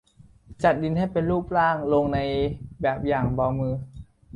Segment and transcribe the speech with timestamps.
[0.63, 2.19] จัดดินให้เป็นรูปร่างลงใน
[2.81, 3.73] แบบอย่างเบามือ